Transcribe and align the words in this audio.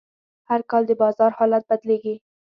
هر 0.49 0.61
کال 0.71 0.83
د 0.87 0.91
بازار 1.01 1.31
حالت 1.37 1.63
بدلېږي. 1.69 2.15